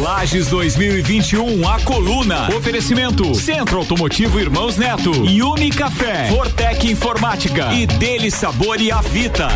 [0.00, 2.48] Lages 2021, a coluna.
[2.56, 9.48] Oferecimento Centro Automotivo Irmãos Neto, Yumi Café, Fortec Informática e Dele Sabor e Avita.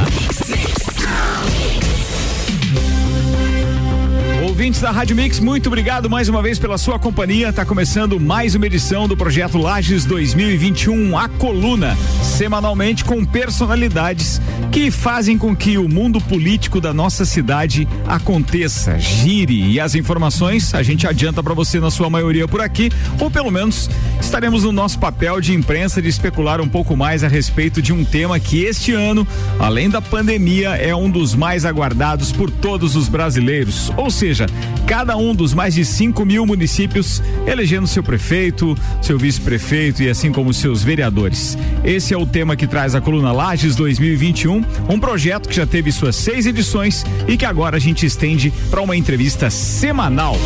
[4.55, 7.49] Ouvintes da Rádio Mix, muito obrigado mais uma vez pela sua companhia.
[7.49, 14.93] Está começando mais uma edição do projeto Lages 2021, a coluna, semanalmente com personalidades que
[14.93, 19.73] fazem com que o mundo político da nossa cidade aconteça, gire.
[19.73, 23.51] E as informações a gente adianta para você na sua maioria por aqui, ou pelo
[23.51, 23.91] menos
[24.21, 28.05] estaremos no nosso papel de imprensa de especular um pouco mais a respeito de um
[28.05, 29.27] tema que este ano,
[29.59, 34.44] além da pandemia, é um dos mais aguardados por todos os brasileiros, ou seja,
[34.87, 40.33] cada um dos mais de 5 mil municípios elegendo seu prefeito, seu vice-prefeito e assim
[40.33, 41.57] como seus vereadores.
[41.85, 45.91] Esse é o tema que traz a coluna Lages 2021, um projeto que já teve
[45.93, 50.37] suas seis edições e que agora a gente estende para uma entrevista semanal.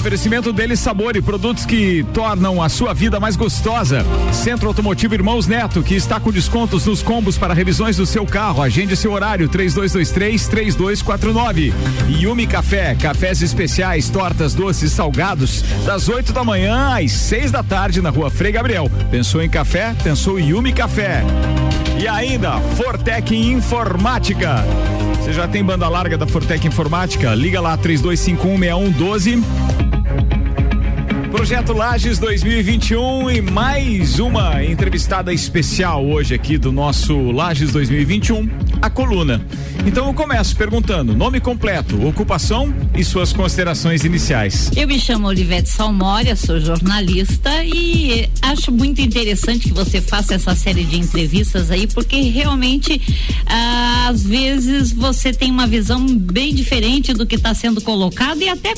[0.00, 4.02] Oferecimento dele sabor e produtos que tornam a sua vida mais gostosa.
[4.32, 8.62] Centro Automotivo Irmãos Neto, que está com descontos nos combos para revisões do seu carro.
[8.62, 11.74] Agende seu horário 3223 3249.
[12.18, 18.00] Yumi Café, cafés especiais, tortas, doces, salgados, das 8 da manhã às 6 da tarde
[18.00, 18.90] na rua Frei Gabriel.
[19.10, 19.94] Pensou em café?
[20.02, 21.22] Pensou Yumi Café.
[22.02, 24.64] E ainda, Fortec Informática.
[25.18, 27.34] Você já tem banda larga da Fortec Informática?
[27.34, 29.89] Liga lá 32516112
[31.30, 38.48] Projeto Lages 2021 e mais uma entrevistada especial hoje aqui do nosso Lages 2021,
[38.82, 39.40] a coluna.
[39.86, 44.72] Então eu começo perguntando: nome completo, ocupação e suas considerações iniciais.
[44.76, 50.54] Eu me chamo Olivete Salmória, sou jornalista e acho muito interessante que você faça essa
[50.56, 53.00] série de entrevistas aí, porque realmente
[54.08, 58.74] às vezes você tem uma visão bem diferente do que está sendo colocado e até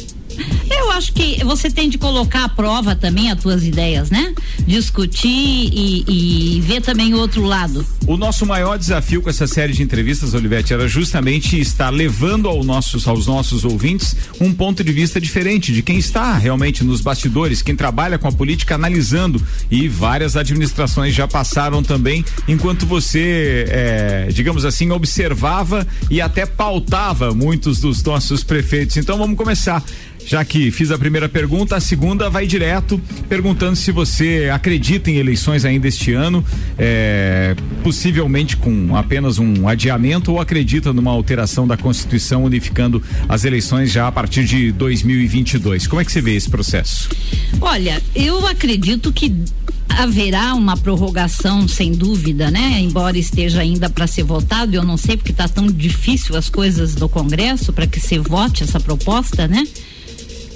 [0.70, 4.34] eu acho que você tem de colocar à prova também as tuas ideias, né?
[4.66, 7.84] Discutir e, e ver também o outro lado.
[8.04, 12.64] O nosso maior desafio com essa série de entrevistas, Olivete, era justamente estar levando ao
[12.64, 17.62] nossos, aos nossos ouvintes um ponto de vista diferente de quem está realmente nos bastidores,
[17.62, 19.40] quem trabalha com a política analisando
[19.70, 27.32] e várias administrações já passaram também, enquanto você, é, digamos assim, observava e até pautava
[27.32, 28.96] muitos dos nossos prefeitos.
[28.96, 29.82] Então vamos começar.
[30.24, 35.16] Já que fiz a primeira pergunta, a segunda vai direto perguntando se você acredita em
[35.16, 36.44] eleições ainda este ano,
[36.78, 37.56] é,
[37.92, 44.08] possivelmente com apenas um adiamento, ou acredita numa alteração da Constituição unificando as eleições já
[44.08, 45.86] a partir de 2022.
[45.86, 47.10] Como é que você vê esse processo?
[47.60, 49.30] Olha, eu acredito que
[49.90, 52.80] haverá uma prorrogação sem dúvida, né?
[52.80, 56.96] Embora esteja ainda para ser votado, eu não sei porque está tão difícil as coisas
[56.96, 59.66] no Congresso para que se vote essa proposta, né?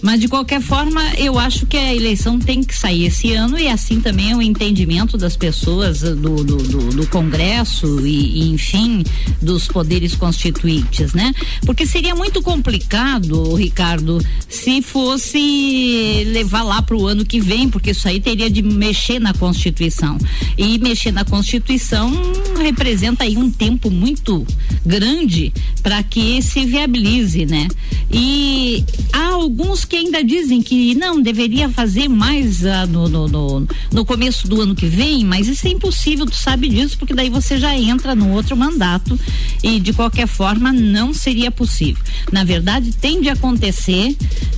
[0.02, 3.68] Mas de qualquer forma, eu acho que a eleição tem que sair esse ano e
[3.68, 9.04] assim também é o entendimento das pessoas do, do, do, do Congresso e, e, enfim,
[9.40, 11.34] dos poderes constituintes, né?
[11.64, 17.90] Porque seria muito complicado, Ricardo, se fosse levar lá para o ano que vem, porque
[17.90, 20.18] isso aí teria de mexer na Constituição.
[20.56, 22.12] E mexer na Constituição
[22.58, 24.46] representa aí um tempo muito
[24.84, 25.52] grande
[25.82, 27.68] para que se viabilize, né?
[28.10, 33.68] E há alguns que ainda dizem que não deveria fazer mais uh, no, no, no,
[33.92, 37.30] no, começo do ano que vem, mas isso é impossível, tu sabe disso, porque daí
[37.30, 39.18] você já entra no outro mandato
[39.62, 42.02] e de qualquer forma não seria possível.
[42.32, 44.16] Na verdade, tem de acontecer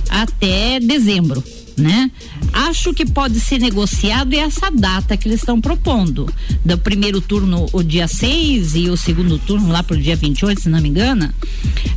[0.09, 1.43] até dezembro
[1.79, 2.11] né?
[2.53, 6.31] Acho que pode ser negociado essa data que eles estão propondo.
[6.63, 10.69] Do primeiro turno o dia 6 e o segundo turno lá pro dia 28, se
[10.69, 11.33] não me engano.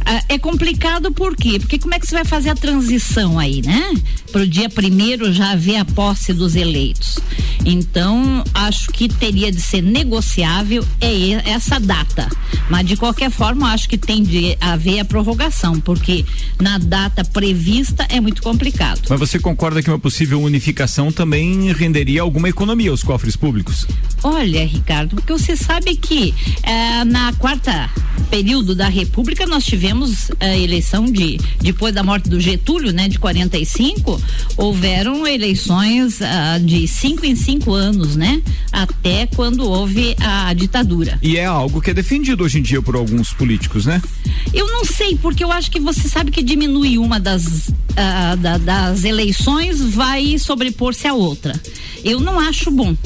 [0.04, 1.58] Ah, é complicado por quê?
[1.58, 3.94] Porque como é que você vai fazer a transição aí, né?
[4.30, 7.18] Pro dia primeiro já haver a posse dos eleitos.
[7.64, 12.28] Então, acho que teria de ser negociável é essa data.
[12.68, 16.24] Mas de qualquer forma, acho que tem de haver a prorrogação, porque
[16.60, 19.00] na data prevista é muito complicado.
[19.08, 23.86] Mas você concorda concorda que uma possível unificação também renderia alguma economia aos cofres públicos?
[24.22, 27.90] Olha, Ricardo, porque você sabe que eh, na quarta
[28.30, 33.18] período da República nós tivemos a eleição de depois da morte do Getúlio, né, de
[33.18, 34.20] 45,
[34.56, 38.42] houveram eleições uh, de cinco em cinco anos, né,
[38.72, 41.18] até quando houve a ditadura.
[41.22, 44.00] E é algo que é defendido hoje em dia por alguns políticos, né?
[44.52, 48.58] Eu não sei, porque eu acho que você sabe que diminui uma das uh, da,
[48.58, 51.60] das eleições vai sobrepor-se à outra.
[52.04, 52.96] Eu não acho bom.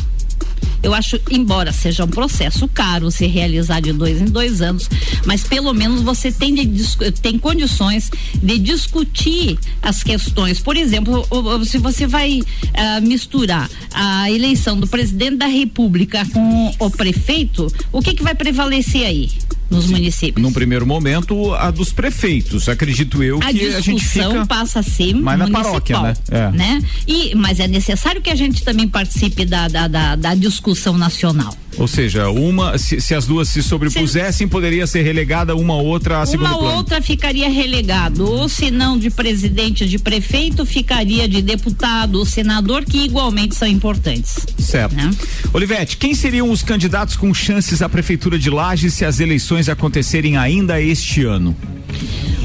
[0.83, 4.89] Eu acho, embora seja um processo caro se realizar de dois em dois anos,
[5.25, 10.61] mas pelo menos você tem, de, tem condições de discutir as questões.
[10.61, 11.27] Por exemplo,
[11.65, 18.01] se você vai uh, misturar a eleição do presidente da República com o prefeito, o
[18.01, 19.29] que, que vai prevalecer aí?
[19.71, 20.43] Nos municípios.
[20.43, 22.69] Num primeiro momento, a dos prefeitos.
[22.69, 26.15] Acredito eu a que a gente fica passa a ser mais na paróquia, né?
[26.31, 26.51] É.
[26.53, 26.83] né?
[27.07, 31.57] E, mas é necessário que a gente também participe da, da, da, da discussão nacional.
[31.79, 36.23] Ou seja, uma, se, se as duas se sobrepusessem, se, poderia ser relegada uma outra
[36.23, 36.77] a segundo Uma plano.
[36.77, 42.85] outra ficaria relegado, ou se não de presidente de prefeito, ficaria de deputado ou senador,
[42.85, 44.47] que igualmente são importantes.
[44.59, 44.95] Certo.
[44.95, 45.11] Né?
[45.53, 50.37] Olivete, quem seriam os candidatos com chances à prefeitura de Lages se as eleições acontecerem
[50.37, 51.57] ainda este ano?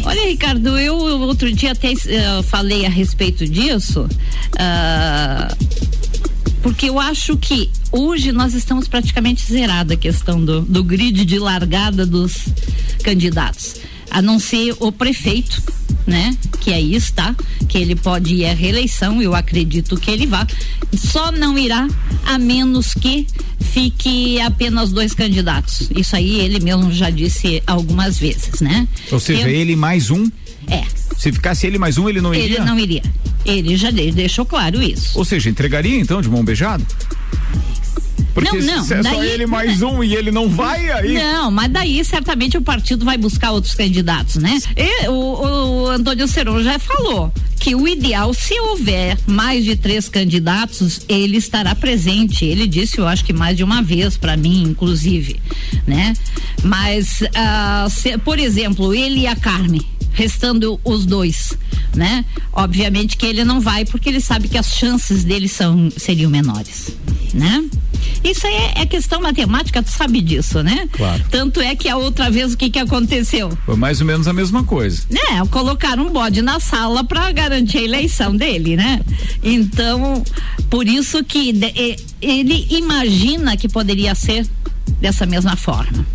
[0.04, 4.08] Olha, Ricardo, eu outro dia até uh, falei a respeito disso.
[4.54, 5.82] Uh,
[6.62, 11.40] porque eu acho que hoje nós estamos praticamente zerada a questão do, do grid de
[11.40, 12.46] largada dos
[13.04, 13.76] candidatos,
[14.10, 15.62] a não ser o prefeito,
[16.06, 16.36] né?
[16.60, 17.36] Que aí está,
[17.68, 20.46] que ele pode ir à reeleição, eu acredito que ele vá.
[20.94, 21.88] Só não irá
[22.26, 23.26] a menos que
[23.62, 25.90] fique apenas dois candidatos.
[25.96, 28.88] Isso aí ele mesmo já disse algumas vezes, né?
[29.12, 30.30] Ou seja, eu, ele mais um?
[30.68, 30.84] É.
[31.18, 32.58] Se ficasse ele mais um, ele não iria?
[32.58, 33.04] Ele não iria.
[33.46, 35.18] Ele já deixou claro isso.
[35.18, 36.84] Ou seja, entregaria então de mão beijada?
[38.34, 41.14] Porque não, não, se é daí, só ele mais um e ele não vai aí.
[41.14, 44.58] Não, mas daí certamente o partido vai buscar outros candidatos, né?
[44.78, 47.32] E o, o Antônio Seron já falou
[47.62, 52.44] que o ideal, se houver mais de três candidatos, ele estará presente.
[52.44, 55.40] Ele disse, eu acho que mais de uma vez para mim, inclusive,
[55.86, 56.14] né?
[56.64, 61.54] Mas, uh, se, por exemplo, ele e a Carme restando os dois,
[61.96, 62.26] né?
[62.52, 66.96] Obviamente que ele não vai porque ele sabe que as chances dele são seriam menores,
[67.34, 67.64] né?
[68.24, 70.88] Isso é, é questão matemática, tu sabe disso, né?
[70.92, 71.24] Claro.
[71.30, 73.50] Tanto é que a outra vez o que que aconteceu?
[73.66, 75.04] Foi mais ou menos a mesma coisa.
[75.10, 75.20] Né?
[75.50, 79.02] Colocaram um bode na sala para garantir a eleição dele, né?
[79.44, 80.24] Então,
[80.70, 84.48] por isso que de, ele imagina que poderia ser
[85.00, 86.06] dessa mesma forma.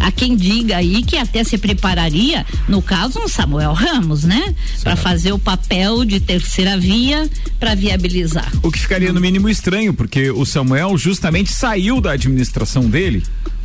[0.00, 4.54] Há quem diga aí que até se prepararia, no caso, um Samuel Ramos, né?
[4.82, 7.28] Para fazer o papel de terceira via
[7.58, 8.50] para viabilizar.
[8.62, 13.22] O que ficaria no mínimo estranho, porque o Samuel justamente saiu da administração dele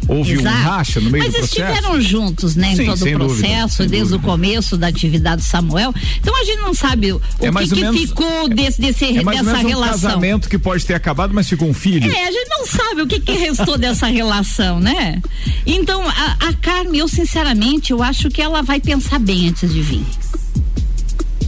[0.07, 0.57] houve Exato.
[0.57, 1.61] um racha no meio Mas do processo.
[1.61, 5.41] Mas estiveram juntos, né, Sim, em todo o processo, dúvida, desde o começo da atividade
[5.41, 5.93] do Samuel.
[6.19, 9.39] Então a gente não sabe o é que, que menos, ficou desse, desse é mais
[9.39, 9.97] dessa ou menos relação.
[9.97, 12.11] Um casamento que pode ter acabado, mas ficou um filho.
[12.11, 15.21] É, a gente não sabe o que, que restou dessa relação, né?
[15.65, 19.81] Então, a, a Carmen, eu sinceramente, eu acho que ela vai pensar bem antes de
[19.81, 20.05] vir.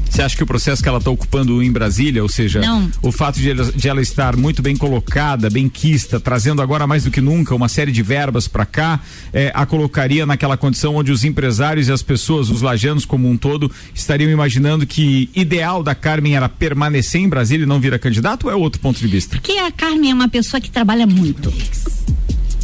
[0.10, 2.90] Você acha que o processo que ela está ocupando em Brasília, ou seja, Não.
[3.02, 7.04] o fato de ela, de ela, estar muito bem colocada, bem quista, trazendo agora mais
[7.04, 9.00] do que nunca uma série de verbas para cá,
[9.34, 13.36] é, a colocaria naquela condição onde os empresários e as pessoas, os lajanos como um
[13.36, 18.00] todo, estariam imaginando que ideal da Carmen era permanecer em Brasília e não vir a
[18.00, 19.36] candidato ou é outro ponto de vista?
[19.36, 21.52] Porque a Carmen é uma pessoa que trabalha muito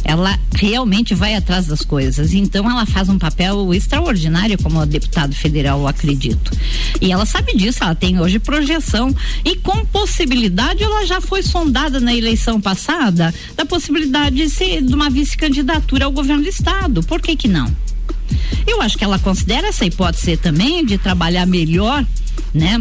[0.04, 2.32] ela realmente vai atrás das coisas.
[2.34, 6.50] Então ela faz um papel extraordinário como deputado federal, acredito.
[7.00, 9.14] E ela sabe disso, ela tem hoje projeção
[9.44, 14.94] e com possibilidade ela já foi sondada na eleição passada da possibilidade de, ser, de
[14.94, 17.02] uma vice-candidatura ao governo do estado.
[17.02, 17.74] Por que que não?
[18.66, 22.04] Eu acho que ela considera essa hipótese também de trabalhar melhor,
[22.54, 22.78] né?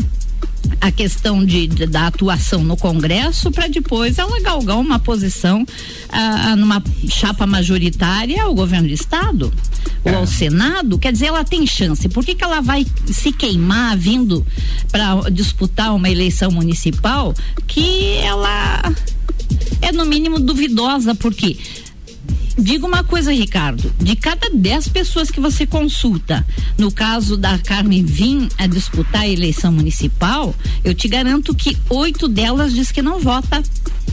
[0.79, 5.65] A questão de, de, da atuação no Congresso para depois ela galgar uma posição
[6.09, 9.53] ah, numa chapa majoritária ao governo do estado
[10.03, 10.11] é.
[10.11, 12.07] ou ao Senado, quer dizer, ela tem chance.
[12.09, 14.45] Por que, que ela vai se queimar vindo
[14.91, 17.33] para disputar uma eleição municipal
[17.67, 18.91] que ela
[19.81, 21.57] é no mínimo duvidosa, porque
[22.61, 23.91] Diga uma coisa, Ricardo.
[23.99, 26.45] De cada 10 pessoas que você consulta,
[26.77, 30.53] no caso da Carmen Vim a disputar a eleição municipal,
[30.83, 33.63] eu te garanto que oito delas diz que não vota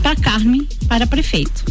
[0.01, 1.63] para Carmen para prefeito.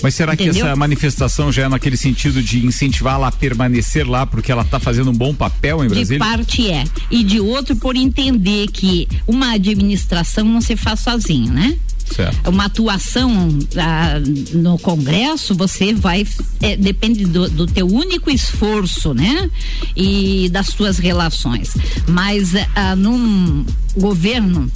[0.00, 0.54] Mas será Entendeu?
[0.54, 4.80] que essa manifestação já é naquele sentido de incentivá-la a permanecer lá porque ela está
[4.80, 6.18] fazendo um bom papel em Brasília?
[6.18, 6.84] De parte é.
[7.10, 11.76] E de outro por entender que uma administração não se faz sozinho, né?
[12.10, 12.50] Certo.
[12.50, 14.20] Uma atuação ah,
[14.54, 16.26] no Congresso, você vai.
[16.60, 19.50] É, depende do, do, teu único esforço, né?
[19.96, 21.74] E das tuas relações.
[22.06, 23.64] Mas ah, num
[23.96, 24.70] governo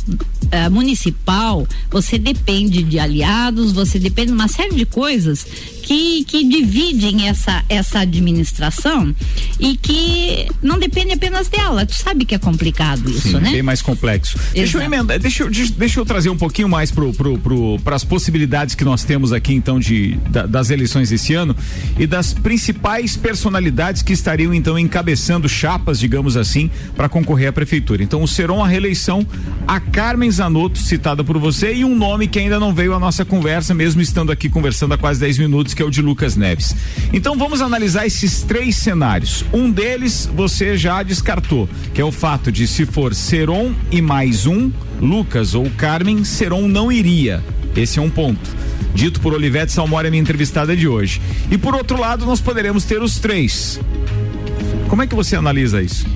[0.51, 5.47] ah, municipal, você depende de aliados, você depende de uma série de coisas
[5.87, 9.15] que, que dividem essa, essa administração
[9.61, 11.87] e que não depende apenas dela.
[11.87, 13.53] Tu sabe que é complicado isso, Sim, né?
[13.53, 14.37] Bem mais complexo.
[14.37, 14.55] Exato.
[14.55, 18.03] Deixa eu emendar, deixa eu, deixa eu trazer um pouquinho mais para pro, pro, as
[18.03, 21.55] possibilidades que nós temos aqui, então, de, da, das eleições desse ano
[21.97, 28.03] e das principais personalidades que estariam, então, encabeçando chapas, digamos assim, para concorrer à prefeitura.
[28.03, 29.25] Então, o Seron, a reeleição,
[29.69, 33.25] a Carmen Zanotto, citada por você, e um nome que ainda não veio à nossa
[33.25, 36.75] conversa, mesmo estando aqui conversando há quase 10 minutos, que é o de Lucas Neves.
[37.13, 39.45] Então, vamos analisar esses três cenários.
[39.53, 44.47] Um deles você já descartou, que é o fato de se for Seron e mais
[44.47, 47.45] um, Lucas ou Carmen, Seron não iria.
[47.77, 48.57] Esse é um ponto.
[48.95, 51.21] Dito por Olivete Salmora, minha entrevistada de hoje.
[51.51, 53.79] E por outro lado, nós poderemos ter os três.
[54.89, 56.07] Como é que você analisa isso?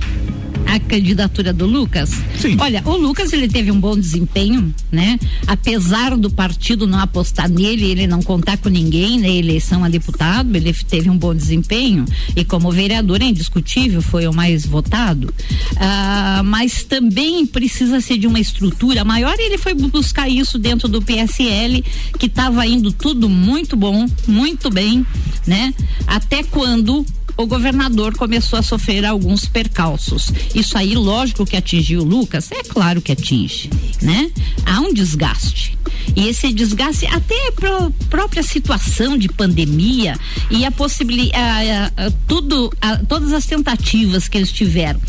[0.66, 2.10] A candidatura do Lucas?
[2.38, 2.56] Sim.
[2.58, 5.18] Olha, o Lucas ele teve um bom desempenho, né?
[5.46, 10.54] Apesar do partido não apostar nele, ele não contar com ninguém na eleição a deputado,
[10.56, 12.04] ele teve um bom desempenho
[12.36, 15.32] e como vereador é indiscutível, foi o mais votado.
[15.76, 20.88] Ah, mas também precisa ser de uma estrutura maior e ele foi buscar isso dentro
[20.88, 21.84] do PSL,
[22.18, 25.04] que estava indo tudo muito bom, muito bem,
[25.46, 25.74] né?
[26.06, 27.04] Até quando
[27.42, 30.32] o governador começou a sofrer alguns percalços.
[30.54, 33.70] Isso aí, lógico que atingiu o Lucas, é claro que atinge,
[34.02, 34.30] né?
[34.66, 35.78] Há um desgaste.
[36.16, 40.18] E esse desgaste, até a própria situação de pandemia
[40.50, 41.92] e a possibilidade,
[42.26, 45.00] tudo, a, todas as tentativas que eles tiveram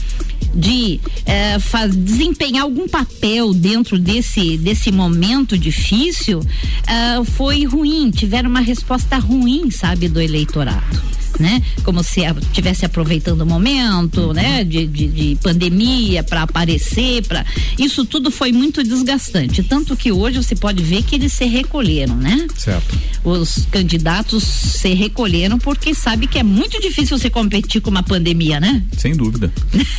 [0.54, 1.58] de eh,
[1.96, 6.42] desempenhar algum papel dentro desse, desse momento difícil
[6.88, 11.62] eh, foi ruim, tiveram uma resposta ruim, sabe, do eleitorado né?
[11.84, 14.64] Como se estivesse aproveitando o momento, né?
[14.64, 17.46] De, de, de pandemia para aparecer, para
[17.78, 22.16] isso tudo foi muito desgastante, tanto que hoje você pode ver que eles se recolheram,
[22.16, 22.48] né?
[22.56, 22.98] Certo.
[23.24, 28.60] Os candidatos se recolheram porque sabe que é muito difícil você competir com uma pandemia,
[28.60, 28.84] né?
[28.98, 29.52] Sem dúvida.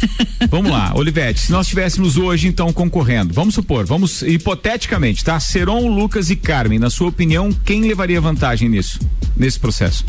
[0.48, 5.38] vamos lá, Olivete, se nós estivéssemos hoje então concorrendo, vamos supor, vamos hipoteticamente, tá?
[5.40, 8.98] Seron, Lucas e Carmen, na sua opinião, quem levaria vantagem nisso,
[9.36, 10.04] nesse processo?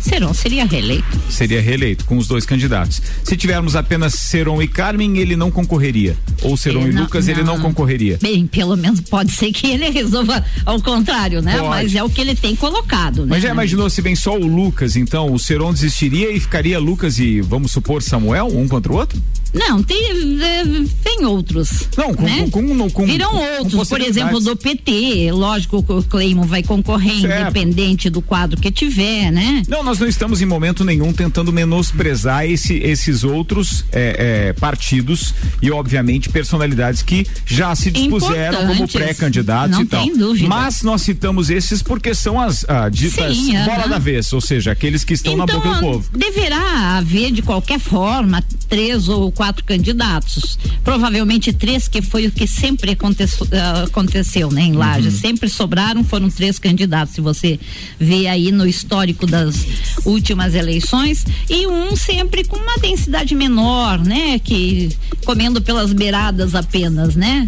[0.00, 1.20] Seron seria reeleito.
[1.30, 3.00] Seria reeleito com os dois candidatos.
[3.24, 6.16] Se tivermos apenas Seron e Carmen, ele não concorreria.
[6.42, 7.34] Ou Seron ele e não, Lucas, não.
[7.34, 8.18] ele não concorreria.
[8.20, 11.58] Bem, pelo menos pode ser que ele resolva ao contrário, né?
[11.58, 11.68] Pode.
[11.68, 13.28] Mas é o que ele tem colocado, né?
[13.30, 17.18] Mas já imaginou se vem só o Lucas, então o Seron desistiria e ficaria Lucas
[17.18, 19.20] e, vamos supor, Samuel, um contra o outro?
[19.56, 19.98] Não, tem,
[20.42, 20.64] é,
[21.02, 21.88] tem outros.
[21.96, 22.48] Não, com, né?
[22.50, 25.32] com, com, com Virão outros, por exemplo, do PT.
[25.32, 27.40] Lógico que o Cleimo vai concorrer, certo.
[27.40, 29.62] independente do quadro que tiver, né?
[29.66, 35.34] Não, nós não estamos em momento nenhum tentando menosprezar esse, esses outros é, é, partidos
[35.60, 40.06] e, obviamente, personalidades que já se dispuseram como pré-candidatos e tal.
[40.16, 40.48] Dúvida.
[40.48, 43.88] Mas nós citamos esses porque são as ah, ditas Sim, bola uh -huh.
[43.88, 46.08] da vez, ou seja, aqueles que estão então, na boca do povo.
[46.16, 50.58] Deverá haver, de qualquer forma, três ou quatro candidatos.
[50.84, 55.14] Provavelmente três, que foi o que sempre aconteceu, uh, aconteceu né, em Lages.
[55.14, 55.20] Uhum.
[55.20, 57.14] Sempre sobraram, foram três candidatos.
[57.14, 57.58] Se você
[57.98, 59.66] vê aí no histórico das
[60.04, 61.24] últimas eleições.
[61.48, 64.38] E um sempre com uma densidade menor, né?
[64.38, 64.90] Que
[65.24, 67.46] comendo pelas beiradas apenas, né?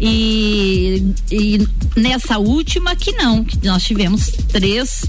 [0.00, 5.04] E, e nessa última que não, que nós tivemos três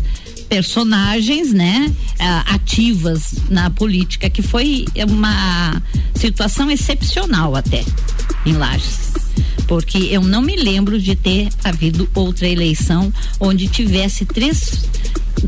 [0.47, 1.91] personagens, né,
[2.45, 5.81] ativas na política, que foi uma
[6.13, 7.83] situação excepcional até
[8.45, 9.13] em Lages.
[9.67, 14.87] Porque eu não me lembro de ter havido outra eleição onde tivesse três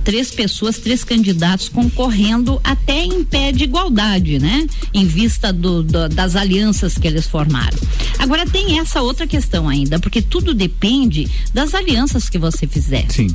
[0.03, 4.67] três pessoas, três candidatos concorrendo até em pé de igualdade, né?
[4.93, 7.77] Em vista do, do, das alianças que eles formaram.
[8.19, 13.05] Agora tem essa outra questão ainda, porque tudo depende das alianças que você fizer.
[13.09, 13.27] Sim.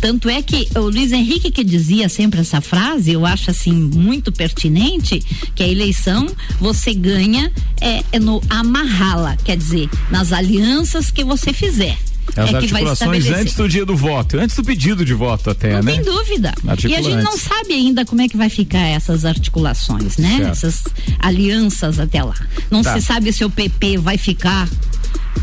[0.00, 4.30] Tanto é que o Luiz Henrique que dizia sempre essa frase, eu acho assim muito
[4.32, 5.20] pertinente,
[5.54, 6.26] que a eleição
[6.60, 11.98] você ganha é, é no amarrá-la, quer dizer, nas alianças que você fizer.
[12.36, 15.82] As é articulações antes do dia do voto, antes do pedido de voto até, não
[15.82, 15.96] né?
[15.96, 16.54] Não tem dúvida.
[16.88, 20.36] E a gente não sabe ainda como é que vai ficar essas articulações, né?
[20.36, 20.50] Certo.
[20.50, 20.84] Essas
[21.18, 22.34] alianças até lá.
[22.70, 22.94] Não tá.
[22.94, 24.68] se sabe se o PP vai ficar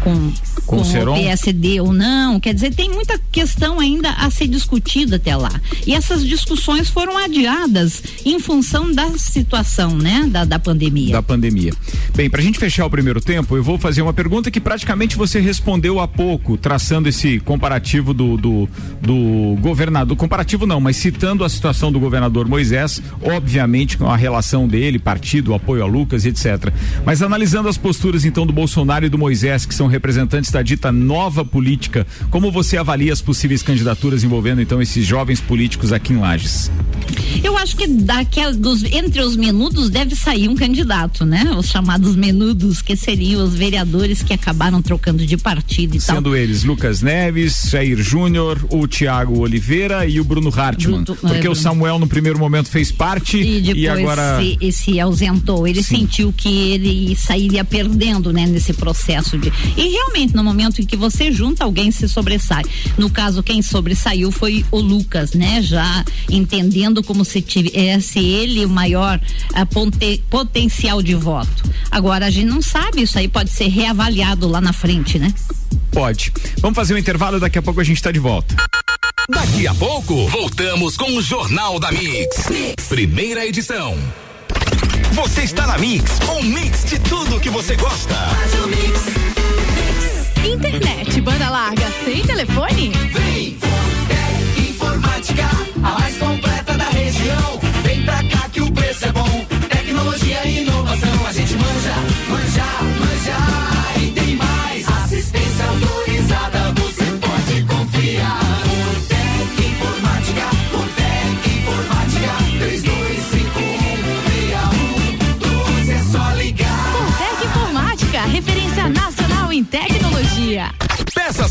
[0.01, 0.32] com,
[0.65, 2.39] com, com o, PSD ou não.
[2.39, 5.51] Quer dizer, tem muita questão ainda a ser discutida até lá.
[5.86, 10.27] E essas discussões foram adiadas em função da situação, né?
[10.29, 11.13] Da, da pandemia.
[11.13, 11.74] Da pandemia.
[12.15, 15.15] Bem, para a gente fechar o primeiro tempo, eu vou fazer uma pergunta que praticamente
[15.15, 18.70] você respondeu há pouco, traçando esse comparativo do, do,
[19.01, 20.15] do governador.
[20.17, 25.53] Comparativo não, mas citando a situação do governador Moisés, obviamente com a relação dele, partido,
[25.53, 26.72] apoio a Lucas, etc.
[27.06, 30.92] Mas analisando as posturas então do Bolsonaro e do Moisés, que são representantes da dita
[30.92, 32.06] nova política.
[32.32, 36.72] Como você avalia as possíveis candidaturas envolvendo então esses jovens políticos aqui em Lages?
[37.44, 41.56] Eu acho que daquela, dos, entre os menudos deve sair um candidato, né?
[41.58, 46.16] Os chamados menudos, que seriam os vereadores que acabaram trocando de partido e Sendo tal.
[46.16, 51.04] Sendo eles Lucas Neves, Jair Júnior, o Tiago Oliveira e o Bruno Hartmann.
[51.04, 54.72] Bruto, porque é, o Samuel no primeiro momento fez parte e, depois e agora se,
[54.72, 55.68] se ausentou.
[55.68, 56.00] Ele Sim.
[56.00, 59.52] sentiu que ele sairia perdendo, né, nesse processo de.
[59.76, 62.64] E realmente no momento em que você junta alguém se sobressai.
[62.98, 65.62] No caso quem sobressaiu foi o Lucas, né?
[65.62, 69.20] Já entendendo como se tivesse ele o maior
[69.54, 71.64] a, ponte, potencial de voto.
[71.92, 75.34] Agora a gente não sabe, isso aí pode ser reavaliado lá na frente, né?
[75.92, 76.32] Pode.
[76.60, 78.56] Vamos fazer um intervalo, daqui a pouco a gente está de volta.
[79.30, 82.48] Daqui a pouco, voltamos com o Jornal da mix.
[82.50, 82.88] mix.
[82.88, 83.98] Primeira edição.
[85.18, 88.14] Você está na Mix, um mix de tudo que você gosta.
[90.46, 92.92] Internet, banda larga, sem telefone?
[93.12, 93.58] Vem,
[94.70, 95.50] Informática,
[95.84, 96.47] a mais completa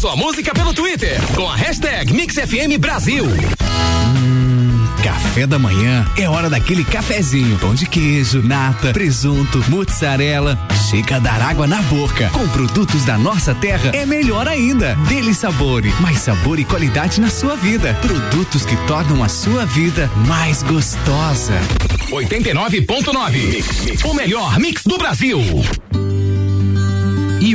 [0.06, 3.24] sua música pelo Twitter com a hashtag MixFM Brasil.
[3.24, 7.58] Hum, café da manhã é hora daquele cafezinho.
[7.58, 10.56] Pão de queijo, nata, presunto, mozzarella.
[10.88, 12.30] Chega a dar água na boca.
[12.32, 14.94] Com produtos da nossa terra é melhor ainda.
[15.08, 17.92] Dele Sabore, mais sabor e qualidade na sua vida.
[18.00, 21.54] Produtos que tornam a sua vida mais gostosa.
[22.12, 24.04] 89.9.
[24.04, 25.40] O melhor mix do Brasil.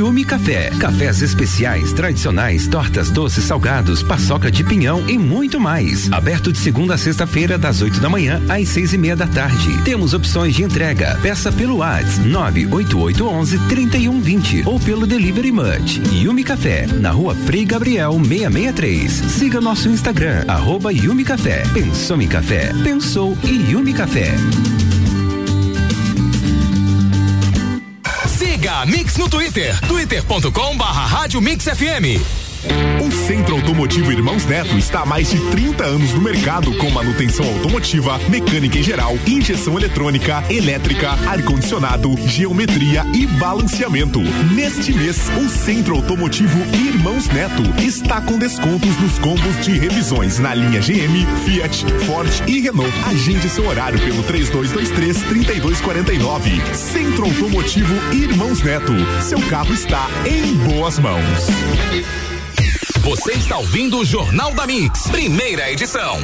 [0.02, 0.68] Yumi Café.
[0.80, 6.10] Cafés especiais, tradicionais, tortas doces, salgados, paçoca de pinhão e muito mais.
[6.12, 9.80] Aberto de segunda a sexta-feira, das 8 da manhã às seis e meia da tarde.
[9.84, 11.16] Temos opções de entrega.
[11.22, 16.00] Peça pelo WhatsApp 98811 3120 ou pelo Delivery Much.
[16.12, 19.12] Yumi Café, na rua Frei Gabriel 663.
[19.12, 21.62] Siga nosso Instagram, arroba Yumi Café.
[21.72, 22.72] Pensou em café?
[22.82, 24.34] Pensou em Yumi Café.
[28.62, 32.41] Siga Mix no Twitter, twitter.com barra Rádio Mix FM.
[33.04, 37.44] O Centro Automotivo Irmãos Neto está há mais de 30 anos no mercado com manutenção
[37.46, 44.20] automotiva, mecânica em geral, injeção eletrônica, elétrica, ar-condicionado, geometria e balanceamento.
[44.54, 50.54] Neste mês, o Centro Automotivo Irmãos Neto está com descontos nos combos de revisões na
[50.54, 52.92] linha GM, Fiat, Ford e Renault.
[53.06, 56.74] Agende seu horário pelo 3223 3249.
[56.74, 58.92] Centro Automotivo Irmãos Neto.
[59.20, 62.31] Seu carro está em boas mãos.
[63.02, 66.18] Você está ouvindo o Jornal da Mix, primeira edição.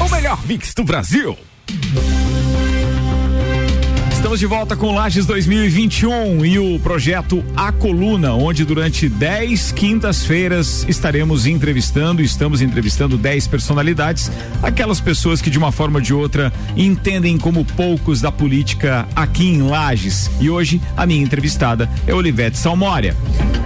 [0.00, 1.36] O melhor mix do Brasil.
[4.16, 10.86] Estamos de volta com Lages 2021 e o projeto A Coluna, onde durante 10 quintas-feiras
[10.88, 16.50] estaremos entrevistando, estamos entrevistando 10 personalidades, aquelas pessoas que de uma forma ou de outra
[16.74, 20.30] entendem como poucos da política aqui em Lages.
[20.40, 23.14] E hoje a minha entrevistada é Olivete Salmória.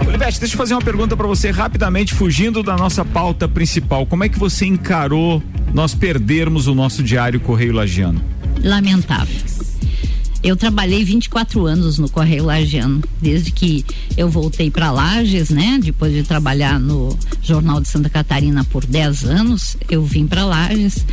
[0.05, 4.05] Olivete, deixa eu fazer uma pergunta para você rapidamente, fugindo da nossa pauta principal.
[4.05, 5.41] Como é que você encarou
[5.73, 8.21] nós perdermos o nosso diário Correio Lagiano?
[8.61, 9.50] Lamentável.
[10.43, 13.85] Eu trabalhei 24 anos no Correio Lagiano, desde que
[14.17, 15.79] eu voltei para Lages, né?
[15.81, 21.05] Depois de trabalhar no Jornal de Santa Catarina por 10 anos, eu vim para Lages.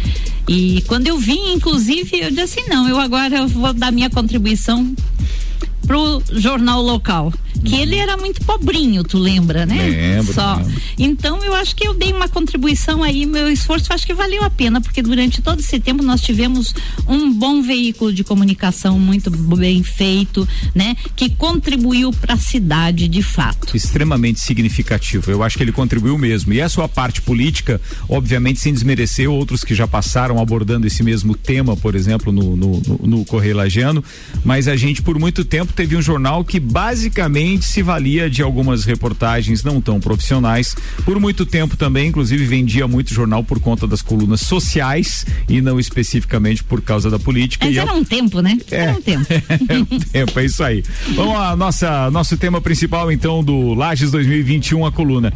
[0.48, 4.94] E quando eu vim, inclusive, eu disse assim: não, eu agora vou dar minha contribuição
[5.86, 7.32] pro jornal local
[7.64, 9.88] que ele era muito pobrinho, tu lembra, né?
[9.88, 10.56] Lembro, Só.
[10.56, 10.82] Lembro.
[10.98, 14.50] Então eu acho que eu dei uma contribuição aí, meu esforço acho que valeu a
[14.50, 16.74] pena, porque durante todo esse tempo nós tivemos
[17.06, 20.96] um bom veículo de comunicação muito bem feito, né?
[21.16, 23.76] Que contribuiu para a cidade de fato.
[23.76, 25.30] Extremamente significativo.
[25.30, 26.52] Eu acho que ele contribuiu mesmo.
[26.52, 31.34] E a sua parte política, obviamente, sem desmerecer outros que já passaram abordando esse mesmo
[31.34, 34.02] tema, por exemplo, no, no, no, no Correio Lagiano,
[34.44, 38.84] mas a gente por muito tempo teve um jornal que basicamente se valia de algumas
[38.84, 40.74] reportagens não tão profissionais.
[41.04, 45.78] Por muito tempo também, inclusive, vendia muito jornal por conta das colunas sociais e não
[45.78, 47.64] especificamente por causa da política.
[47.66, 48.58] Mas era a- um tempo, né?
[48.70, 48.76] É.
[48.82, 49.26] Era um tempo.
[49.68, 50.82] é um tempo, é isso aí.
[51.14, 55.32] Vamos lá, nossa, nosso tema principal, então, do Lages 2021, a coluna.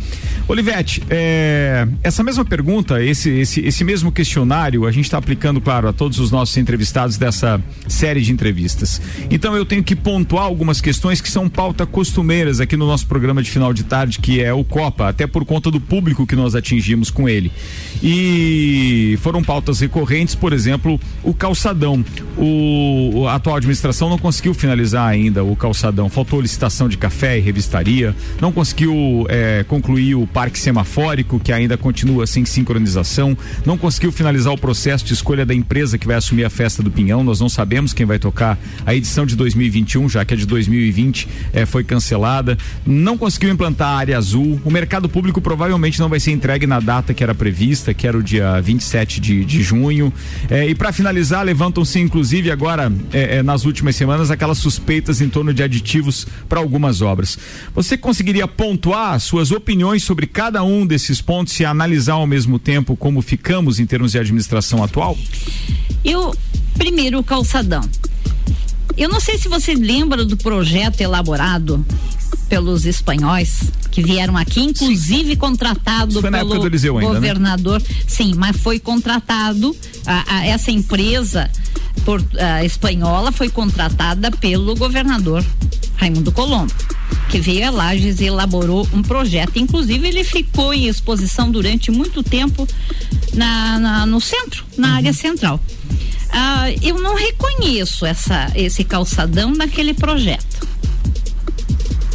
[0.49, 5.89] Olivete, é, essa mesma pergunta, esse, esse, esse mesmo questionário, a gente está aplicando, claro,
[5.89, 9.01] a todos os nossos entrevistados dessa série de entrevistas.
[9.31, 13.41] Então, eu tenho que pontuar algumas questões que são pauta costumeiras aqui no nosso programa
[13.41, 16.57] de final de tarde, que é o Copa, até por conta do público que nós
[16.57, 17.53] atingimos com ele.
[18.03, 22.05] E foram pautas recorrentes, por exemplo, o calçadão.
[22.37, 26.09] O, a atual administração não conseguiu finalizar ainda o calçadão.
[26.09, 31.77] Faltou licitação de café e revistaria, não conseguiu eh, concluir o parque semafórico, que ainda
[31.77, 36.45] continua sem sincronização, não conseguiu finalizar o processo de escolha da empresa que vai assumir
[36.45, 37.23] a festa do Pinhão.
[37.23, 41.29] Nós não sabemos quem vai tocar a edição de 2021, já que a de 2020
[41.53, 42.57] eh, foi cancelada.
[42.87, 44.61] Não conseguiu implantar a área azul.
[44.65, 48.17] O mercado público provavelmente não vai ser entregue na data que era prevista, que era
[48.17, 50.13] o dia 27 de, de junho.
[50.49, 55.29] Eh, e para finalizar, levantam-se inclusive agora eh, eh, nas últimas semanas aquelas suspeitas em
[55.29, 57.39] torno de aditivos para algumas obras.
[57.75, 62.97] Você conseguiria pontuar suas opiniões sobre cada um desses pontos e analisar ao mesmo tempo
[62.97, 65.19] como ficamos em termos de administração atual?
[66.03, 66.35] Eu,
[66.79, 67.83] primeiro, o calçadão.
[68.97, 71.85] Eu não sei se você lembra do projeto elaborado
[72.49, 77.09] pelos espanhóis que vieram aqui, inclusive contratado Isso foi na pelo época do Eliseu ainda,
[77.13, 77.15] né?
[77.15, 77.83] governador.
[78.07, 79.75] Sim, mas foi contratado
[80.07, 81.51] a, a- essa empresa
[82.05, 85.45] por- a espanhola foi contratada pelo governador
[85.97, 86.73] Raimundo Colombo,
[87.31, 89.57] que veio a Lages e elaborou um projeto.
[89.59, 92.67] Inclusive, ele ficou em exposição durante muito tempo
[93.35, 94.95] na, na- no centro, na Uhum.
[94.95, 95.61] área central.
[96.33, 100.67] Ah, eu não reconheço essa, esse calçadão naquele projeto.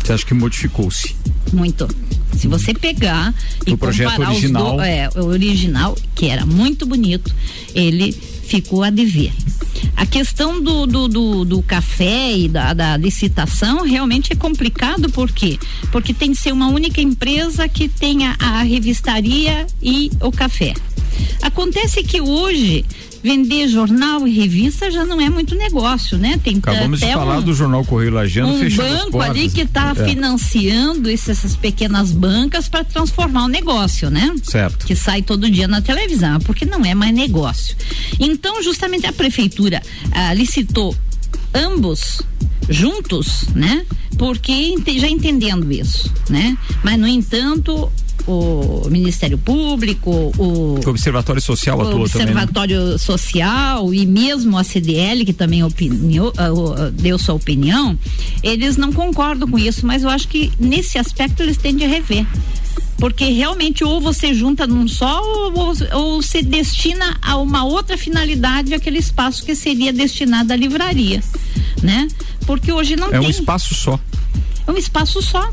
[0.04, 1.16] Você acha que modificou-se?
[1.54, 1.88] Muito.
[2.36, 3.34] Se você pegar
[3.66, 4.76] e O projeto comparar original.
[4.76, 7.34] do, é, o original, que era muito bonito,
[7.74, 9.34] ele ficou a dever.
[9.96, 15.32] A questão do, do, do, do café e da, da licitação realmente é complicado, por
[15.32, 15.60] quê?
[15.92, 20.74] Porque tem que ser uma única empresa que tenha a revistaria e o café.
[21.42, 22.86] Acontece que hoje
[23.28, 26.40] vender jornal e revista já não é muito negócio, né?
[26.42, 29.94] Tem Acabamos de até falar um- do jornal Correio Lajeano um banco ali que está
[29.98, 34.34] É, financiando esse- essas pequenas bancas para transformar o negócio, né?
[34.44, 34.86] Certo.
[34.86, 37.76] Que sai todo dia na televisão, porque não é mais negócio.
[38.20, 39.82] Então, justamente a prefeitura
[40.14, 40.96] ah, licitou
[41.54, 42.22] ambos
[42.70, 43.86] juntos, né?
[44.18, 46.58] Porque já entendendo isso, né?
[46.84, 47.92] Mas no entanto,
[48.28, 51.98] o Ministério Público, o O Observatório Social o também.
[51.98, 52.04] né?
[52.04, 57.98] Observatório Social e mesmo a CDL, que também opiniou, ah, ah, deu sua opinião,
[58.44, 62.26] eles não concordam com isso, mas eu acho que nesse aspecto eles têm de rever.
[62.98, 68.74] Porque realmente ou você junta num só ou, ou, se destina a uma outra finalidade
[68.74, 71.22] aquele espaço que seria destinado à livraria,
[71.82, 72.08] né?
[72.46, 74.00] Porque hoje não É tem um espaço só.
[74.68, 75.50] É um espaço só.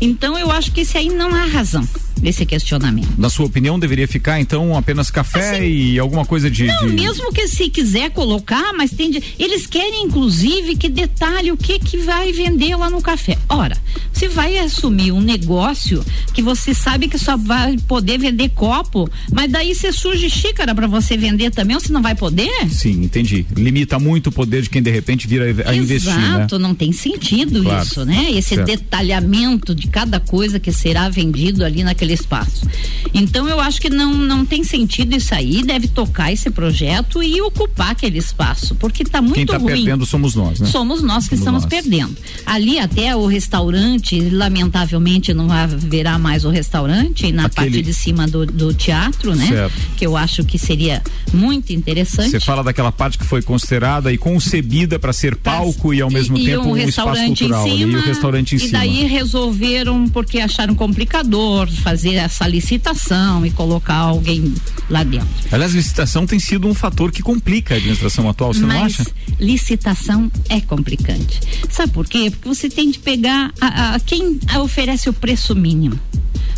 [0.00, 1.86] Então eu acho que esse aí não há razão
[2.22, 3.08] desse questionamento.
[3.18, 6.64] Na sua opinião, deveria ficar então apenas café e alguma coisa de.
[6.66, 11.50] Não, de- mesmo que se quiser colocar, mas tem de, eles querem inclusive que detalhe
[11.50, 13.36] o que que vai vender lá no café.
[13.48, 13.76] Ora,
[14.12, 19.50] se vai assumir um negócio que você sabe que só vai poder vender copo, mas
[19.50, 22.50] daí você surge xícara para você vender também, ou você não vai poder?
[22.70, 23.44] Sim, entendi.
[23.56, 26.36] Limita muito o poder de quem de repente vira a investir, né?
[26.36, 27.84] Exato, não tem sentido Claro.
[27.84, 28.28] isso, né?
[28.30, 28.66] Esse Certo.
[28.66, 32.66] detalhamento de cada coisa que será vendido ali naquele espaço.
[33.14, 37.40] Então eu acho que não, não tem sentido isso aí, deve tocar esse projeto e
[37.42, 39.66] ocupar aquele espaço, porque está muito Quem está ruim.
[39.74, 40.66] perdendo somos nós, né?
[40.68, 41.70] Somos nós que Somos estamos nós.
[41.70, 42.16] perdendo.
[42.46, 48.26] Ali até o restaurante, lamentavelmente não haverá mais o restaurante na Aquele- parte de cima
[48.26, 49.46] do, do teatro, né?
[49.46, 49.74] Certo.
[49.96, 52.30] Que eu acho que seria muito interessante.
[52.30, 56.36] Você fala daquela parte que foi considerada e concebida para ser palco e ao mesmo
[56.38, 58.72] e, tempo e um um espaço restaurante cultural cima, e o restaurante em e cima.
[58.78, 64.54] daí resolveram porque acharam complicador fazer essa licitação e colocar alguém
[64.90, 65.28] lá dentro.
[65.50, 69.06] Aliás, licitação tem sido um fator que complica a administração atual, você não Mas acha?
[69.38, 71.40] licitação é complicante.
[71.70, 72.30] Sabe por quê?
[72.30, 75.98] Porque você tem de pegar a, a- quem oferece o preço mínimo.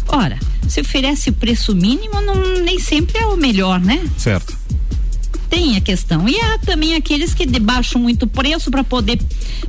[0.09, 4.03] Ora, se oferece o preço mínimo, não, nem sempre é o melhor, né?
[4.19, 4.57] Certo.
[5.55, 6.29] Tem a questão.
[6.29, 9.21] E há também aqueles que debaixam muito preço para poder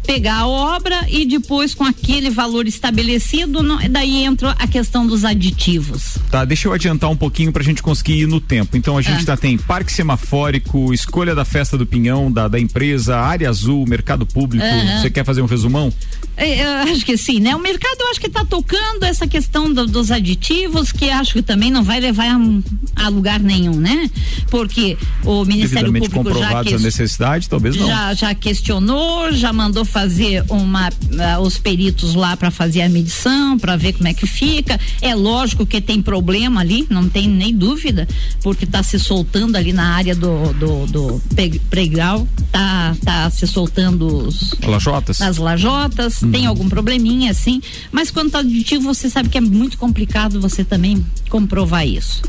[0.03, 5.23] pegar a obra e depois com aquele valor estabelecido, não, daí entra a questão dos
[5.23, 6.17] aditivos.
[6.31, 8.75] Tá, deixa eu adiantar um pouquinho pra gente conseguir ir no tempo.
[8.75, 9.25] Então a gente Ah.
[9.27, 14.25] já tem parque semafórico, escolha da festa do pinhão, da, da empresa, área azul, mercado
[14.25, 14.65] público.
[15.01, 15.93] Você quer fazer um resumão?
[16.35, 17.55] É, Eu acho que sim, né?
[17.55, 21.41] O mercado eu acho que está tocando essa questão do- dos aditivos, que acho que
[21.43, 24.09] também não vai levar a, a lugar nenhum, né?
[24.49, 27.87] Porque o Ministério Devidamente comprovados a necessidade, talvez não.
[27.87, 33.57] já, já questionou, já mandou fazer uma ah, os peritos lá para fazer a medição,
[33.57, 34.79] para ver como é que fica.
[35.01, 38.07] É lógico que tem problema ali, não tem nem dúvida,
[38.41, 41.21] porque está se soltando ali na área do do, do
[41.69, 45.21] pregrau, tá tá se soltando os Lajotas?
[45.21, 46.31] as lajotas, Uhum.
[46.31, 47.61] tem algum probleminha assim,
[47.91, 52.21] mas quanto ao aditivo você sabe que é muito complicado você também comprovar isso.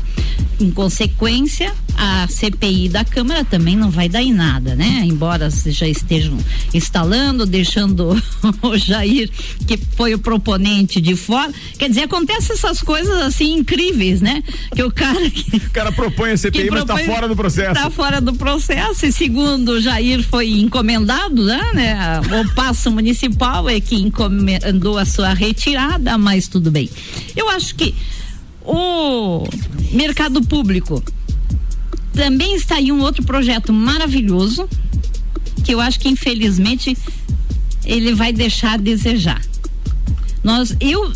[0.59, 5.03] Em consequência, a CPI da Câmara também não vai dar em nada, né?
[5.05, 6.35] Embora já estejam
[6.73, 8.21] instalando, deixando
[8.63, 9.29] o Jair,
[9.67, 11.51] que foi o proponente de fora.
[11.77, 14.43] Quer dizer, acontecem essas coisas assim incríveis, né?
[14.75, 17.73] Que o cara que O cara propõe a CPI, mas tá propõe- fora do processo.
[17.75, 21.61] Tá fora do processo e segundo o Jair foi encomendado, né?
[21.73, 26.89] né, O passo municipal é que encomendou a sua retirada, mas tudo bem.
[27.35, 27.93] Eu acho que
[28.67, 29.47] o
[29.93, 31.01] mercado público
[32.13, 34.67] também está aí um outro projeto maravilhoso
[35.63, 36.97] que eu acho que infelizmente
[37.85, 39.41] ele vai deixar a desejar.
[40.43, 41.11] Nós, eu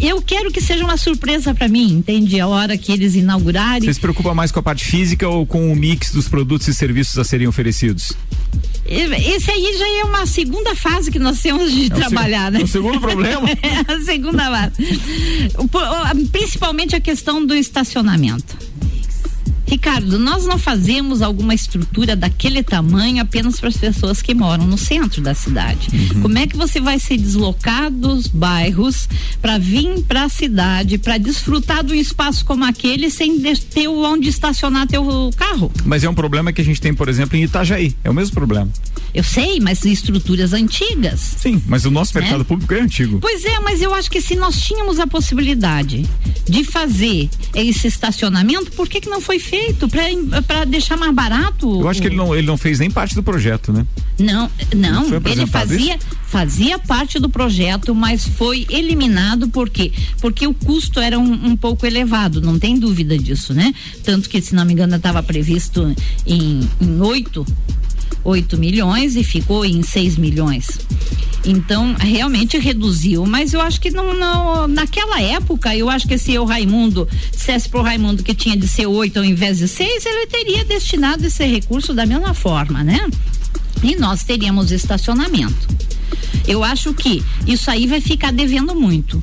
[0.00, 2.38] eu quero que seja uma surpresa para mim, entende?
[2.40, 3.82] A hora que eles inaugurarem.
[3.82, 6.74] Você se preocupa mais com a parte física ou com o mix dos produtos e
[6.74, 8.12] serviços a serem oferecidos?
[8.86, 12.60] Esse aí já é uma segunda fase que nós temos de É trabalhar, né?
[12.60, 13.48] é o segundo problema?
[13.62, 14.72] É a segunda fase.
[16.30, 18.56] Principalmente a questão do estacionamento.
[19.66, 24.76] Ricardo, nós não fazemos alguma estrutura daquele tamanho apenas para as pessoas que moram no
[24.76, 25.88] centro da cidade.
[25.92, 26.22] Uhum.
[26.22, 29.08] Como é que você vai se deslocar dos bairros
[29.40, 34.28] para vir para a cidade, para desfrutar de um espaço como aquele sem ter onde
[34.28, 35.72] estacionar teu carro?
[35.84, 37.96] Mas é um problema que a gente tem, por exemplo, em Itajaí.
[38.04, 38.68] É o mesmo problema.
[39.14, 41.20] Eu sei, mas estruturas antigas.
[41.38, 42.20] Sim, mas o nosso Né?
[42.22, 43.18] mercado público é antigo.
[43.20, 46.04] Pois é, mas eu acho que se nós tínhamos a possibilidade
[46.48, 49.53] de fazer esse estacionamento, por que que não foi feito
[50.46, 51.80] para deixar mais barato?
[51.80, 53.86] Eu acho que ele não, ele não fez nem parte do projeto, né?
[54.18, 59.92] Não, não, Não ele fazia fazia parte do projeto, mas foi eliminado por quê?
[60.20, 63.72] Porque o custo era um, um pouco elevado, não tem dúvida disso, né?
[64.02, 65.94] Tanto que, se não me engano, estava previsto
[66.26, 67.46] em em oito
[68.24, 70.66] 8 milhões e ficou em 6 milhões.
[71.44, 76.38] Então, realmente reduziu, mas eu acho que não, não- naquela época, eu acho que se
[76.38, 80.26] o Raimundo dissesse pro Raimundo que tinha de ser 8 ao invés de 6, ele
[80.26, 83.06] teria destinado esse recurso da mesma forma, né?
[83.82, 85.68] E nós teríamos estacionamento.
[86.48, 89.22] Eu acho que isso aí vai ficar devendo muito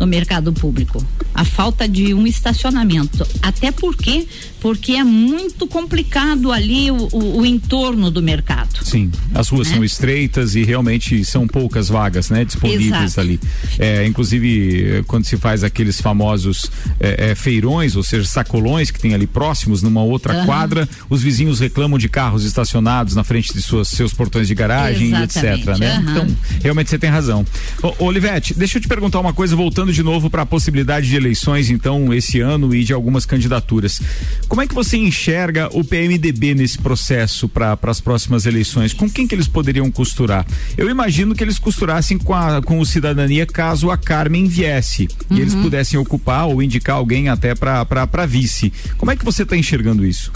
[0.00, 1.04] no mercado público.
[1.40, 3.26] A falta de um estacionamento.
[3.42, 4.26] Até porque
[4.60, 8.84] porque é muito complicado ali o, o- o entorno do mercado.
[8.84, 9.74] Sim, as ruas Né?
[9.76, 13.20] são estreitas e realmente são poucas vagas, né, disponíveis Exato.
[13.20, 13.38] ali.
[13.78, 19.14] É, inclusive, quando se faz aqueles famosos eh, eh, feirões, ou seja, sacolões que tem
[19.14, 20.46] ali próximos, numa outra Aham.
[20.46, 25.10] quadra, os vizinhos reclamam de carros estacionados na frente de suas, seus portões de garagem,
[25.10, 25.78] e etc.
[25.78, 25.92] Né?
[25.92, 26.10] aham.
[26.10, 27.46] Então, realmente você tem razão.
[27.80, 31.16] Ô, Olivete, deixa eu te perguntar uma coisa, voltando de novo para a possibilidade de
[31.28, 34.00] eleições, então, esse ano e de algumas candidaturas.
[34.48, 38.92] Como é que você enxerga o PMDB nesse processo para as próximas eleições?
[38.92, 40.46] Com quem que eles poderiam costurar?
[40.76, 45.40] Eu imagino que eles costurassem com, a, com o Cidadania caso a Carmen viesse e
[45.40, 48.72] eles pudessem ocupar ou indicar alguém até para vice.
[48.96, 50.32] Como é que você está enxergando isso?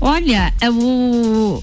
[0.00, 1.62] Olha, é o,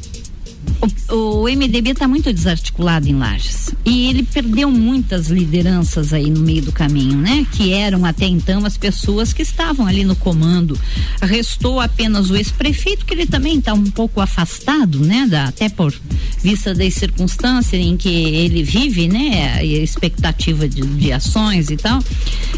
[1.11, 3.64] o, o MDB está muito desarticulado em Lages.
[3.85, 7.45] E ele perdeu muitas lideranças aí no meio do caminho, né?
[7.51, 10.77] Que eram até então as pessoas que estavam ali no comando.
[11.21, 15.27] Restou apenas o ex-prefeito, que ele também está um pouco afastado, né?
[15.29, 15.93] Da, até por
[16.41, 19.63] vista das circunstâncias em que ele vive, né?
[19.63, 22.03] E a expectativa de, de ações e tal.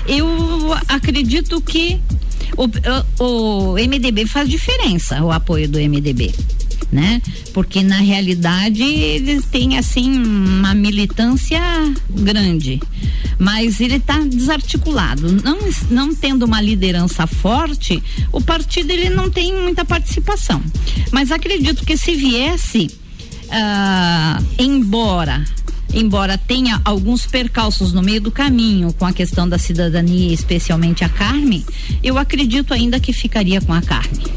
[0.08, 0.28] Eu
[0.88, 2.00] acredito que
[2.56, 2.70] o,
[3.22, 6.34] o, o MDB faz diferença, o apoio do MDB
[6.92, 7.22] né?
[7.54, 11.60] Porque na realidade eles têm assim uma militância
[12.10, 12.80] grande,
[13.38, 15.32] mas ele está desarticulado.
[15.44, 20.62] Não, não tendo uma liderança forte, o partido ele não tem muita participação.
[21.12, 22.88] Mas acredito que se viesse,
[23.50, 25.44] ah, embora
[25.94, 31.10] embora tenha alguns percalços no meio do caminho com a questão da cidadania, especialmente a
[31.10, 31.66] Carmen,
[32.04, 34.28] eu acredito ainda que ficaria com a Carmen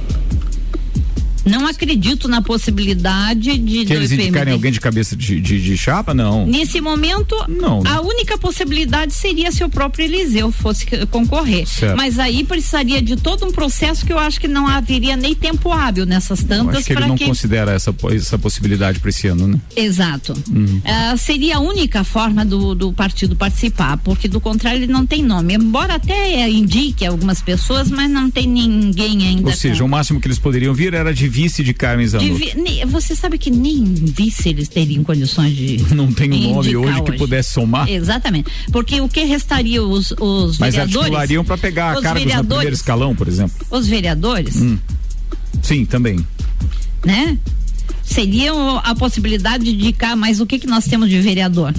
[1.45, 6.13] Não acredito na possibilidade de Que eles indicarem alguém de cabeça de, de, de chapa?
[6.15, 6.47] Não.
[6.47, 7.91] Nesse momento, Não, né?
[7.91, 11.67] a única possibilidade seria se o próprio Eliseu fosse concorrer.
[11.67, 11.97] Certo.
[11.97, 15.73] Mas aí precisaria de todo um processo que eu acho que não haveria nem tempo
[15.73, 19.27] hábil nessas Eu tantas acho que ele não que considera essa, essa possibilidade para esse
[19.27, 19.61] ano, né?
[19.77, 20.35] Exato.
[20.51, 20.81] Uhum.
[20.85, 25.23] Ah, seria a única forma do, do partido participar, porque do contrário ele não tem
[25.23, 25.55] nome.
[25.55, 29.49] Embora até indique algumas pessoas, mas não tem ninguém ainda.
[29.51, 32.35] Ou seja, com- o máximo que eles poderiam vir era de vice de Carmen Zanotto.
[32.89, 35.79] você sabe que nem vice eles teriam condições de.
[35.95, 37.89] Não tem um nome indicar hoje que pudesse somar.
[37.89, 38.51] Exatamente.
[38.73, 40.97] Porque o que restaria os, os Mas vereadores.
[40.97, 43.55] articulariam para pegar os cargos no primeiro escalão, por exemplo.
[43.71, 44.79] os vereadores, Hum.
[45.63, 46.19] Sim, também.
[47.05, 47.39] né?
[48.03, 51.73] Seriam a possibilidade de indicar, mas o que que nós temos de vereador?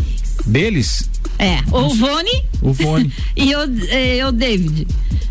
[0.45, 3.11] Deles, É, o Vone o Vone.
[3.35, 4.87] e o, eh, o David.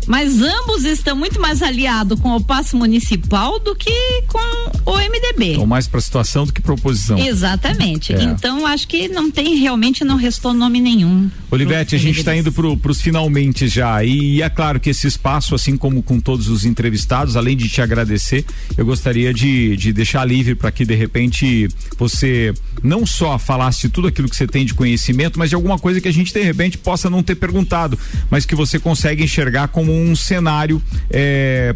[0.07, 5.51] Mas ambos estão muito mais aliados com o passo municipal do que com o MDB.
[5.51, 7.17] Estão mais para situação do que proposição.
[7.17, 8.11] Exatamente.
[8.13, 8.23] É.
[8.23, 11.29] Então acho que não tem realmente não restou nome nenhum.
[11.51, 14.03] Olivete, a gente está indo para os finalmente já.
[14.03, 17.81] E é claro que esse espaço, assim como com todos os entrevistados, além de te
[17.81, 18.43] agradecer,
[18.75, 24.07] eu gostaria de, de deixar livre para que de repente você não só falasse tudo
[24.07, 25.00] aquilo que você tem de conhecimento,
[25.37, 27.97] mas de alguma coisa que a gente de repente possa não ter perguntado,
[28.29, 30.81] mas que você consegue enxergar como um cenário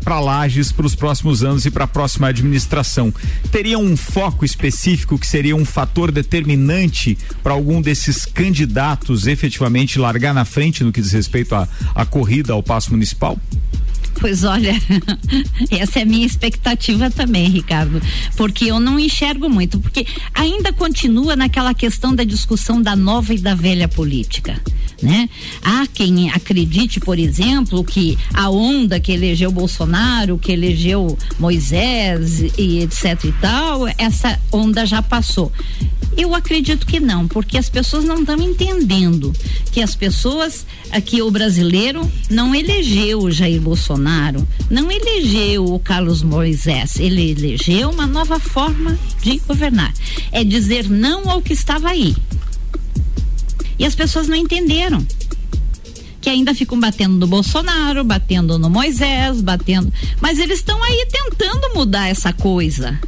[0.03, 3.13] para Lages para os próximos anos e para a próxima administração.
[3.51, 10.33] Teria um foco específico que seria um fator determinante para algum desses candidatos efetivamente largar
[10.33, 13.37] na frente no que diz respeito à à corrida ao passo municipal?
[14.19, 14.73] Pois olha,
[15.69, 18.01] essa é a minha expectativa também, Ricardo,
[18.35, 23.39] porque eu não enxergo muito, porque ainda continua naquela questão da discussão da nova e
[23.39, 24.59] da velha política.
[25.01, 25.29] Né?
[25.61, 32.79] Há quem acredite, por exemplo, que a onda que elegeu Bolsonaro, que elegeu Moisés e
[32.79, 35.51] etc e tal, essa onda já passou.
[36.17, 39.33] Eu acredito que não, porque as pessoas não estão entendendo
[39.71, 44.04] que as pessoas, aqui o brasileiro não elegeu Jair Bolsonaro,
[44.69, 49.93] não elegeu o Carlos Moisés, ele elegeu uma nova forma de governar.
[50.31, 52.15] É dizer não ao que estava aí.
[53.77, 55.05] E as pessoas não entenderam.
[56.21, 59.91] Que ainda ficam batendo no Bolsonaro, batendo no Moisés, batendo.
[60.19, 62.99] Mas eles estão aí tentando mudar essa coisa.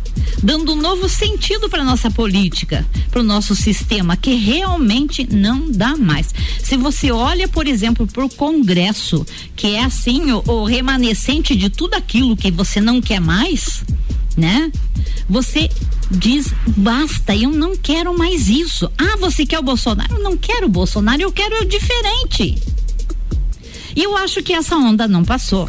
[0.42, 5.96] Dando um novo sentido para nossa política, para o nosso sistema, que realmente não dá
[5.96, 6.34] mais.
[6.62, 11.70] Se você olha, por exemplo, para o Congresso, que é assim, o, o remanescente de
[11.70, 13.84] tudo aquilo que você não quer mais,
[14.36, 14.72] né?
[15.28, 15.70] Você
[16.12, 18.90] diz basta, eu não quero mais isso.
[18.98, 20.16] Ah, você quer o Bolsonaro?
[20.16, 22.58] Eu não quero o Bolsonaro, eu quero o diferente.
[23.96, 25.68] E eu acho que essa onda não passou.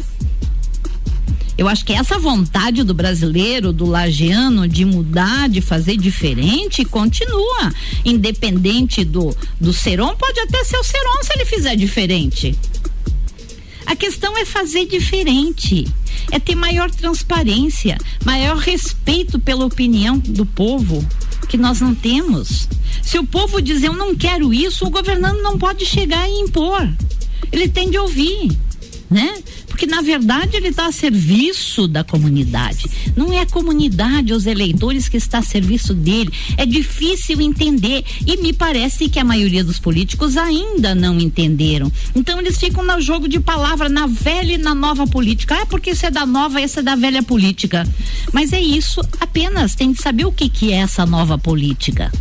[1.59, 7.73] Eu acho que essa vontade do brasileiro, do lagiano, de mudar, de fazer diferente, continua.
[8.05, 12.57] Independente do, do Seron, pode até ser o Seron se ele fizer diferente.
[13.85, 15.85] A questão é fazer diferente,
[16.31, 21.05] é ter maior transparência, maior respeito pela opinião do povo,
[21.49, 22.69] que nós não temos.
[23.03, 26.89] Se o povo dizer eu não quero isso, o governante não pode chegar e impor.
[27.51, 28.57] Ele tem de ouvir,
[29.09, 29.37] né?
[29.67, 32.85] Porque na verdade ele está a serviço da comunidade.
[33.15, 36.31] Não é a comunidade, os eleitores que está a serviço dele.
[36.57, 41.91] É difícil entender e me parece que a maioria dos políticos ainda não entenderam.
[42.15, 45.57] Então eles ficam no jogo de palavra na velha e na nova política.
[45.61, 47.87] Ah, porque isso é da nova, essa é da velha política.
[48.31, 49.75] Mas é isso apenas.
[49.75, 52.11] Tem de saber o que que é essa nova política.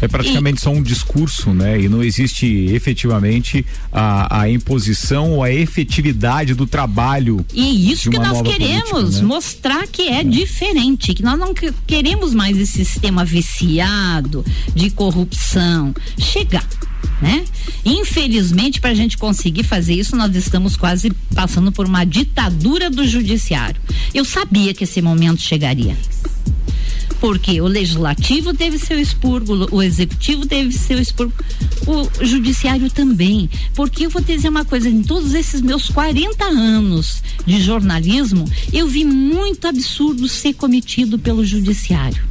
[0.00, 1.80] É praticamente só um discurso, né?
[1.80, 7.44] E não existe efetivamente a, a imposição ou a efetividade do trabalho.
[7.52, 9.26] E é isso que nós queremos, política, né?
[9.26, 15.94] mostrar que é, diferente, que nós não que- queremos mais esse sistema viciado de corrupção.
[16.18, 16.66] Chegar.
[17.20, 17.44] Né?
[17.84, 23.06] Infelizmente, para a gente conseguir fazer isso, nós estamos quase passando por uma ditadura do
[23.06, 23.80] judiciário.
[24.14, 25.96] Eu sabia que esse momento chegaria.
[27.18, 31.34] Porque o legislativo teve seu expurgo, o executivo teve seu expurgo,
[31.86, 33.48] o judiciário também.
[33.74, 38.86] Porque eu vou dizer uma coisa, em todos esses meus 40 anos de jornalismo, eu
[38.86, 42.22] vi muito absurdo ser cometido pelo judiciário.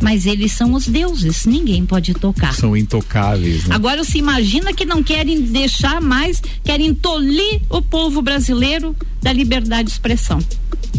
[0.00, 2.54] Mas eles são os deuses, ninguém pode tocar.
[2.54, 3.74] São intocáveis, né?
[3.74, 9.84] Agora se imagina que não querem deixar mais, querem tolir o povo brasileiro da liberdade
[9.84, 10.38] de expressão.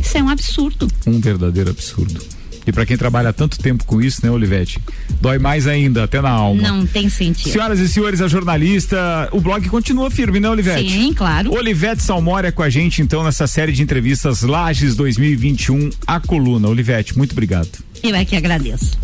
[0.01, 0.87] Isso é um absurdo.
[1.05, 2.19] Um verdadeiro absurdo.
[2.65, 4.79] E para quem trabalha tanto tempo com isso, né, Olivete?
[5.21, 6.61] Dói mais ainda, até na alma.
[6.61, 7.51] Não tem sentido.
[7.51, 10.91] Senhoras e senhores, a jornalista, o blog continua firme, né, Olivete?
[10.91, 11.53] Sim, claro.
[11.53, 16.67] Olivete Salmória com a gente, então, nessa série de entrevistas Lages 2021, a coluna.
[16.67, 17.69] Olivete, muito obrigado.
[18.03, 18.97] Eu é que agradeço.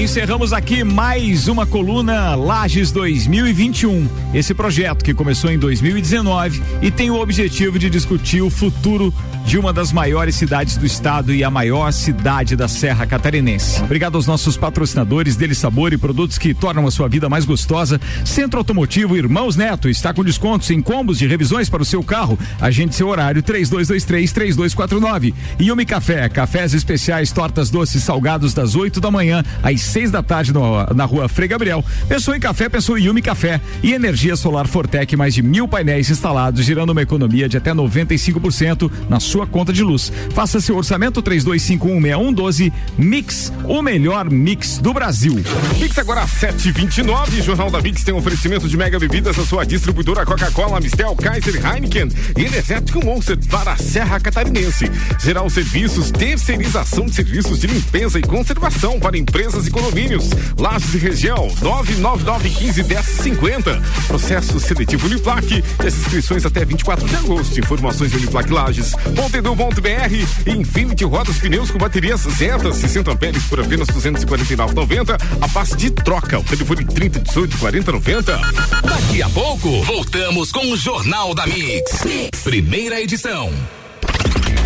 [0.00, 4.08] Encerramos aqui mais uma coluna Lages 2021.
[4.32, 9.12] Esse projeto que começou em 2019 e tem o objetivo de discutir o futuro
[9.44, 13.82] de uma das maiores cidades do estado e a maior cidade da Serra Catarinense.
[13.82, 18.00] Obrigado aos nossos patrocinadores Dele Sabor e produtos que tornam a sua vida mais gostosa.
[18.24, 22.38] Centro Automotivo Irmãos Neto está com descontos em combos de revisões para o seu carro.
[22.58, 25.34] Agende seu horário 3223 3249.
[25.60, 30.52] Yumi Café, cafés especiais, tortas doces, salgados das 8 da manhã às seis da tarde
[30.52, 31.84] no, na rua Frei Gabriel.
[32.08, 36.08] Pensou em café, pensou em Yumi Café e energia solar Fortec, mais de mil painéis
[36.08, 40.12] instalados, gerando uma economia de até 95% na sua conta de luz.
[40.32, 45.34] Faça seu orçamento 32516112 Mix, o melhor mix do Brasil.
[45.78, 50.24] Mix agora 729, Jornal da Mix tem um oferecimento de mega bebidas da sua distribuidora
[50.24, 54.90] Coca-Cola, Mistel, Kaiser, Heineken e Energético Monster para a Serra Catarinense.
[55.18, 60.28] Geral Serviços, terceirização de serviços de limpeza e conservação para empresas e condomínios.
[60.58, 63.80] Lages e região, 999151050.
[64.06, 65.64] Processo seletivo Uniplaque.
[65.78, 67.58] As inscrições até 24 de agosto.
[67.58, 75.16] Informações Uniplaque Lages.edu.br e Infinity Rodas Pneus com baterias Zeta 60 amperes por apenas 249,90.
[75.40, 76.38] A passe de troca.
[76.38, 78.38] O telefone 30 18 40 90.
[78.84, 82.02] Daqui a pouco, voltamos com o Jornal da mix.
[82.44, 83.50] Primeira edição.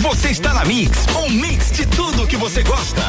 [0.00, 3.02] Você está na Mix, um mix de tudo que você gosta.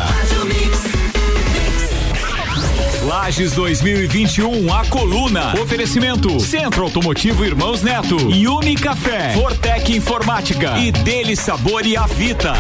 [3.06, 5.54] Lages 2021, a coluna.
[5.62, 12.54] Oferecimento: Centro Automotivo Irmãos Neto, Yumi Café, Fortec Informática e Dele Sabor e Avita.